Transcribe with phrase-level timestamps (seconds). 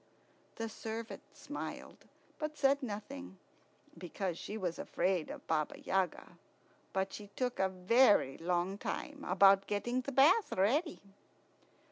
[0.55, 2.05] The servant smiled,
[2.39, 3.37] but said nothing,
[3.95, 6.39] because she was afraid of Baba Yaga.
[6.91, 11.03] But she took a very long time about getting the bath ready.